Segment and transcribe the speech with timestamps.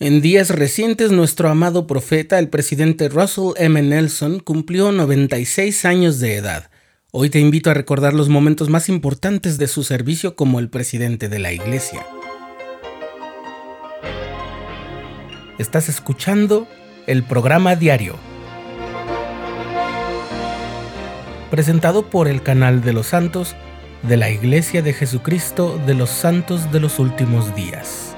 [0.00, 3.82] En días recientes, nuestro amado profeta, el presidente Russell M.
[3.82, 6.70] Nelson, cumplió 96 años de edad.
[7.10, 11.28] Hoy te invito a recordar los momentos más importantes de su servicio como el presidente
[11.28, 12.06] de la Iglesia.
[15.58, 16.68] Estás escuchando
[17.08, 18.14] el programa diario,
[21.50, 23.56] presentado por el canal de los santos
[24.04, 28.14] de la Iglesia de Jesucristo de los Santos de los Últimos Días.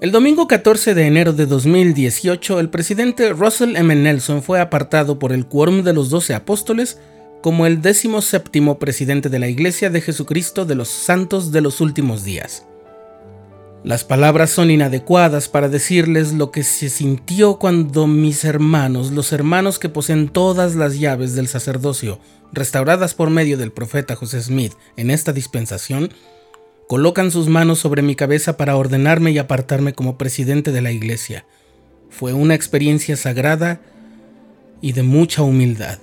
[0.00, 3.96] El domingo 14 de enero de 2018, el presidente Russell M.
[3.96, 7.00] Nelson fue apartado por el Quórum de los Doce Apóstoles
[7.42, 11.80] como el décimo séptimo presidente de la Iglesia de Jesucristo de los Santos de los
[11.80, 12.64] Últimos Días.
[13.82, 19.80] Las palabras son inadecuadas para decirles lo que se sintió cuando mis hermanos, los hermanos
[19.80, 22.20] que poseen todas las llaves del sacerdocio,
[22.52, 26.10] restauradas por medio del profeta José Smith en esta dispensación,
[26.88, 31.44] colocan sus manos sobre mi cabeza para ordenarme y apartarme como presidente de la iglesia.
[32.08, 33.82] Fue una experiencia sagrada
[34.80, 35.98] y de mucha humildad.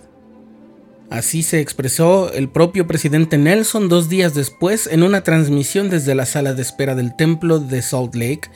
[1.09, 6.25] Así se expresó el propio presidente Nelson dos días después en una transmisión desde la
[6.25, 8.49] sala de espera del templo de Salt Lake,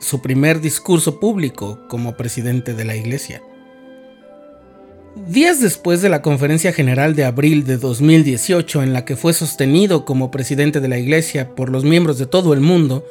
[0.00, 3.42] su primer discurso público como presidente de la iglesia.
[5.14, 10.04] Días después de la conferencia general de abril de 2018 en la que fue sostenido
[10.04, 13.04] como presidente de la Iglesia por los miembros de todo el mundo,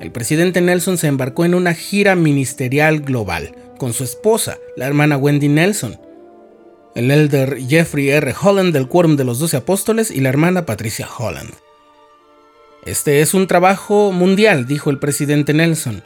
[0.00, 5.16] el presidente Nelson se embarcó en una gira ministerial global con su esposa, la hermana
[5.16, 5.98] Wendy Nelson,
[6.94, 8.34] el elder Jeffrey R.
[8.40, 11.52] Holland del Quórum de los Doce Apóstoles y la hermana Patricia Holland.
[12.84, 16.02] Este es un trabajo mundial, dijo el presidente Nelson.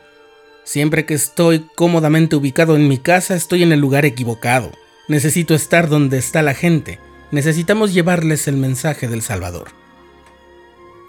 [0.65, 4.71] Siempre que estoy cómodamente ubicado en mi casa, estoy en el lugar equivocado.
[5.09, 6.99] Necesito estar donde está la gente.
[7.33, 9.69] Necesitamos llevarles el mensaje del Salvador.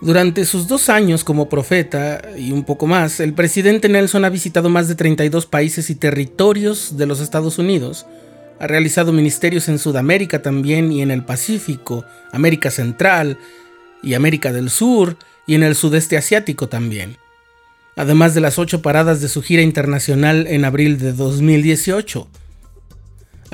[0.02, 4.70] Durante sus dos años como profeta y un poco más, el presidente Nelson ha visitado
[4.70, 8.06] más de 32 países y territorios de los Estados Unidos.
[8.60, 13.38] Ha realizado ministerios en Sudamérica también y en el Pacífico, América Central
[14.02, 17.18] y América del Sur y en el sudeste asiático también.
[17.96, 22.28] Además de las ocho paradas de su gira internacional en abril de 2018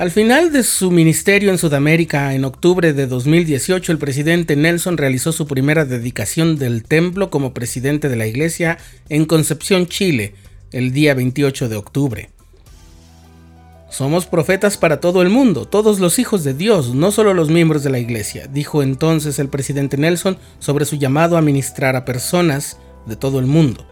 [0.00, 5.30] al final de su ministerio en Sudamérica, en octubre de 2018, el presidente Nelson realizó
[5.30, 8.78] su primera dedicación del templo como presidente de la iglesia
[9.10, 10.32] en Concepción, Chile,
[10.72, 12.30] el día 28 de octubre.
[13.90, 17.82] Somos profetas para todo el mundo, todos los hijos de Dios, no solo los miembros
[17.84, 22.78] de la iglesia, dijo entonces el presidente Nelson sobre su llamado a ministrar a personas
[23.04, 23.89] de todo el mundo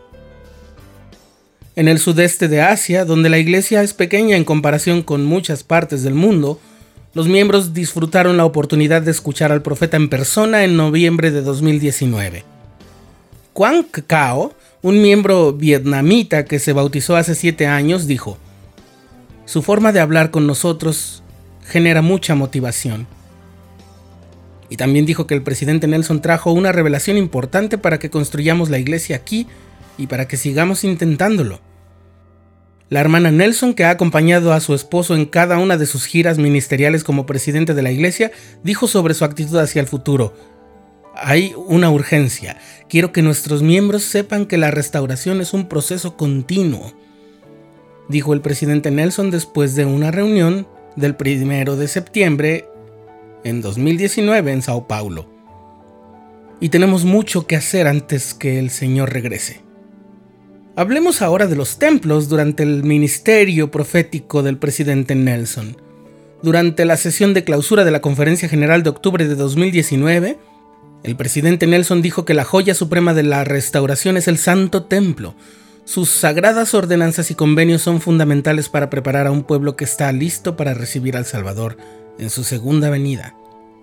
[1.78, 6.03] en el sudeste de Asia, donde la iglesia es pequeña en comparación con muchas partes
[6.03, 6.59] del mundo,
[7.15, 12.43] los miembros disfrutaron la oportunidad de escuchar al profeta en persona en noviembre de 2019.
[13.53, 18.38] Quang Cao, un miembro vietnamita que se bautizó hace siete años, dijo,
[19.44, 21.22] Su forma de hablar con nosotros
[21.65, 23.06] genera mucha motivación.
[24.69, 28.81] Y también dijo que el presidente Nelson trajo una revelación importante para que construyamos la
[28.81, 29.47] iglesia aquí
[29.99, 31.61] y para que sigamos intentándolo.
[32.89, 36.39] La hermana Nelson, que ha acompañado a su esposo en cada una de sus giras
[36.39, 38.31] ministeriales como presidente de la iglesia,
[38.65, 40.35] dijo sobre su actitud hacia el futuro.
[41.15, 42.57] Hay una urgencia.
[42.89, 46.95] Quiero que nuestros miembros sepan que la restauración es un proceso continuo,
[48.09, 50.67] dijo el presidente Nelson después de una reunión
[50.97, 52.69] del primero de septiembre
[53.45, 55.29] en 2019 en Sao Paulo.
[56.59, 59.68] Y tenemos mucho que hacer antes que el Señor regrese.
[60.78, 65.77] Hablemos ahora de los templos durante el ministerio profético del presidente Nelson.
[66.41, 70.38] Durante la sesión de clausura de la Conferencia General de octubre de 2019,
[71.03, 75.34] el presidente Nelson dijo que la joya suprema de la restauración es el Santo Templo.
[75.84, 80.56] Sus sagradas ordenanzas y convenios son fundamentales para preparar a un pueblo que está listo
[80.56, 81.77] para recibir al Salvador
[82.21, 83.35] en su segunda venida.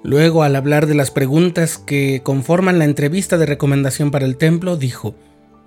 [0.01, 4.77] Luego, al hablar de las preguntas que conforman la entrevista de recomendación para el templo,
[4.77, 5.13] dijo,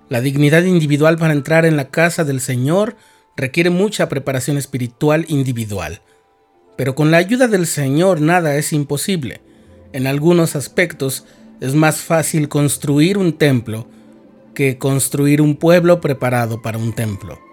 [0.09, 2.95] la dignidad individual para entrar en la casa del Señor
[3.37, 6.01] requiere mucha preparación espiritual individual.
[6.75, 9.41] Pero con la ayuda del Señor nada es imposible.
[9.93, 11.25] En algunos aspectos
[11.61, 13.87] es más fácil construir un templo
[14.53, 17.48] que construir un pueblo preparado para un templo.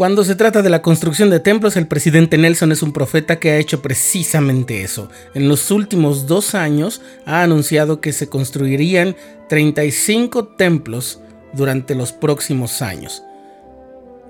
[0.00, 3.50] Cuando se trata de la construcción de templos, el presidente Nelson es un profeta que
[3.50, 5.10] ha hecho precisamente eso.
[5.34, 9.14] En los últimos dos años ha anunciado que se construirían
[9.50, 11.20] 35 templos
[11.52, 13.22] durante los próximos años.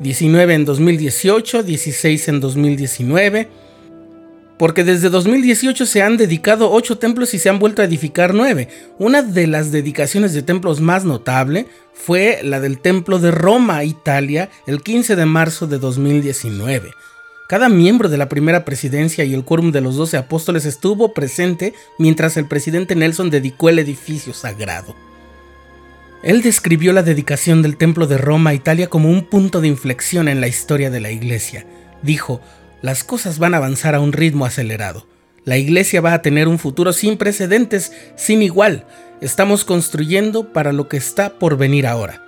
[0.00, 3.49] 19 en 2018, 16 en 2019
[4.60, 8.68] porque desde 2018 se han dedicado ocho templos y se han vuelto a edificar nueve.
[8.98, 14.50] Una de las dedicaciones de templos más notable fue la del Templo de Roma, Italia,
[14.66, 16.90] el 15 de marzo de 2019.
[17.48, 21.72] Cada miembro de la primera presidencia y el quórum de los doce apóstoles estuvo presente
[21.98, 24.94] mientras el presidente Nelson dedicó el edificio sagrado.
[26.22, 30.42] Él describió la dedicación del Templo de Roma, Italia, como un punto de inflexión en
[30.42, 31.64] la historia de la Iglesia.
[32.02, 32.42] Dijo,
[32.82, 35.06] las cosas van a avanzar a un ritmo acelerado.
[35.44, 38.84] La iglesia va a tener un futuro sin precedentes, sin igual.
[39.20, 42.22] Estamos construyendo para lo que está por venir ahora.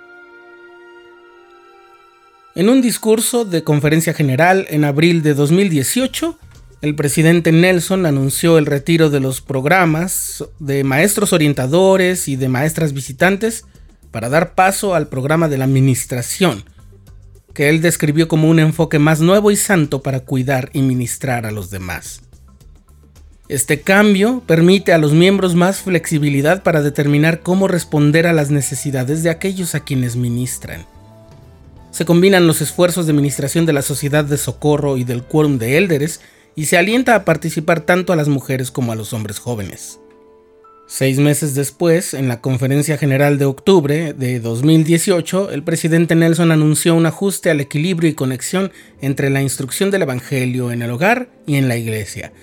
[2.55, 6.37] En un discurso de conferencia general en abril de 2018,
[6.81, 12.93] el presidente Nelson anunció el retiro de los programas de maestros orientadores y de maestras
[12.93, 13.65] visitantes
[14.11, 16.65] para dar paso al programa de la administración,
[17.53, 21.51] que él describió como un enfoque más nuevo y santo para cuidar y ministrar a
[21.51, 22.21] los demás.
[23.49, 29.21] Este cambio permite a los miembros más flexibilidad para determinar cómo responder a las necesidades
[29.21, 30.85] de aquellos a quienes ministran.
[31.91, 35.77] Se combinan los esfuerzos de administración de la sociedad de socorro y del quórum de
[35.77, 36.21] élderes
[36.55, 39.99] y se alienta a participar tanto a las mujeres como a los hombres jóvenes.
[40.85, 46.93] Seis meses después, en la Conferencia General de octubre de 2018, el presidente Nelson anunció
[46.93, 48.71] un ajuste al equilibrio y conexión
[49.01, 52.33] entre la instrucción del Evangelio en el hogar y en la iglesia.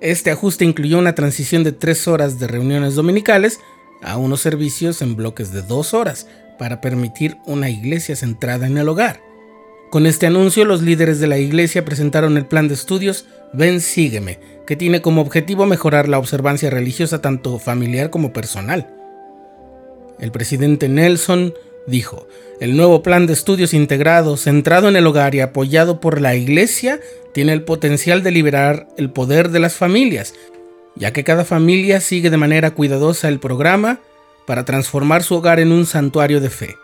[0.00, 3.60] Este ajuste incluyó una transición de tres horas de reuniones dominicales
[4.02, 6.26] a unos servicios en bloques de dos horas
[6.58, 9.20] para permitir una iglesia centrada en el hogar.
[9.90, 14.38] Con este anuncio, los líderes de la iglesia presentaron el plan de estudios Ven, sígueme,
[14.70, 18.86] que tiene como objetivo mejorar la observancia religiosa tanto familiar como personal.
[20.20, 21.54] El presidente Nelson
[21.88, 22.28] dijo,
[22.60, 27.00] el nuevo plan de estudios integrado, centrado en el hogar y apoyado por la Iglesia,
[27.34, 30.34] tiene el potencial de liberar el poder de las familias,
[30.94, 33.98] ya que cada familia sigue de manera cuidadosa el programa
[34.46, 36.76] para transformar su hogar en un santuario de fe.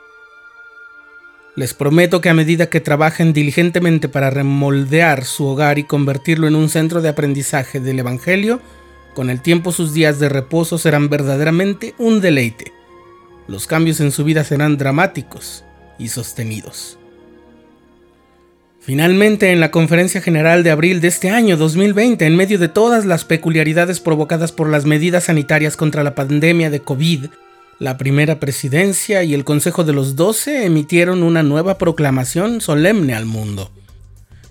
[1.57, 6.55] Les prometo que a medida que trabajen diligentemente para remoldear su hogar y convertirlo en
[6.55, 8.61] un centro de aprendizaje del Evangelio,
[9.15, 12.73] con el tiempo sus días de reposo serán verdaderamente un deleite.
[13.49, 15.65] Los cambios en su vida serán dramáticos
[15.99, 16.99] y sostenidos.
[18.81, 23.07] Finalmente, en la conferencia general de abril de este año 2020, en medio de todas
[23.07, 27.27] las peculiaridades provocadas por las medidas sanitarias contra la pandemia de COVID,
[27.79, 33.27] la primera presidencia y el Consejo de los Doce emitieron una nueva proclamación solemne al
[33.27, 33.71] mundo.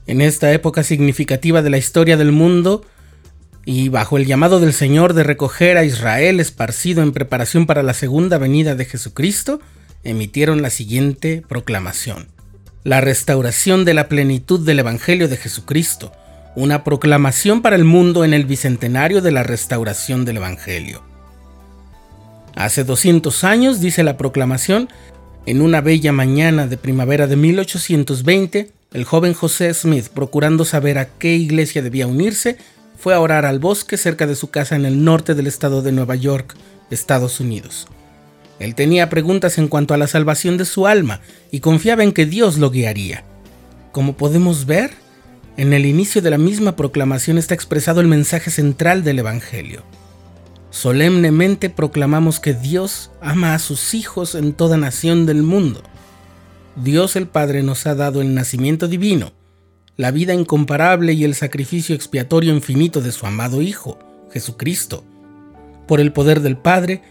[0.05, 2.83] En esta época significativa de la historia del mundo,
[3.65, 7.95] y bajo el llamado del Señor de recoger a Israel esparcido en preparación para la
[7.95, 9.59] segunda venida de Jesucristo,
[10.03, 12.27] emitieron la siguiente proclamación.
[12.83, 16.11] La restauración de la plenitud del Evangelio de Jesucristo,
[16.55, 21.14] una proclamación para el mundo en el bicentenario de la restauración del Evangelio.
[22.55, 24.87] Hace 200 años, dice la proclamación,
[25.45, 31.09] en una bella mañana de primavera de 1820, el joven José Smith, procurando saber a
[31.09, 32.57] qué iglesia debía unirse,
[32.97, 35.91] fue a orar al bosque cerca de su casa en el norte del estado de
[35.91, 36.55] Nueva York,
[36.89, 37.87] Estados Unidos.
[38.57, 41.19] Él tenía preguntas en cuanto a la salvación de su alma
[41.51, 43.25] y confiaba en que Dios lo guiaría.
[43.91, 44.91] Como podemos ver,
[45.57, 49.83] en el inicio de la misma proclamación está expresado el mensaje central del Evangelio
[50.75, 55.81] solemnemente proclamamos que Dios ama a sus hijos en toda nación del mundo.
[56.75, 59.31] Dios el Padre nos ha dado el nacimiento divino,
[59.95, 63.97] la vida incomparable y el sacrificio expiatorio infinito de su amado Hijo,
[64.33, 65.05] Jesucristo.
[65.87, 67.01] Por el poder del Padre,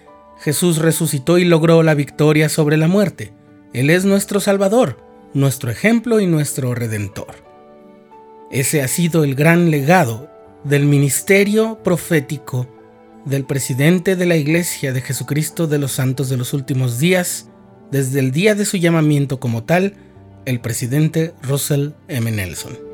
[0.41, 3.33] Jesús resucitó y logró la victoria sobre la muerte.
[3.73, 5.03] Él es nuestro Salvador,
[5.33, 7.35] nuestro ejemplo y nuestro Redentor.
[8.51, 10.29] Ese ha sido el gran legado
[10.65, 12.69] del ministerio profético
[13.25, 17.49] del presidente de la Iglesia de Jesucristo de los Santos de los Últimos Días,
[17.91, 19.95] desde el día de su llamamiento como tal,
[20.45, 22.31] el presidente Russell M.
[22.31, 22.94] Nelson.